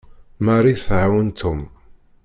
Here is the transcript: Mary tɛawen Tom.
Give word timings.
Mary 0.45 0.73
tɛawen 0.85 1.29
Tom. 1.39 1.59